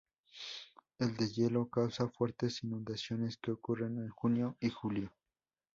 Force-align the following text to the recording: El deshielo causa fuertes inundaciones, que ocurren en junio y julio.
El 0.97 1.15
deshielo 1.15 1.69
causa 1.69 2.09
fuertes 2.09 2.63
inundaciones, 2.63 3.37
que 3.37 3.51
ocurren 3.51 3.99
en 3.99 4.09
junio 4.09 4.57
y 4.59 4.69
julio. 4.71 5.13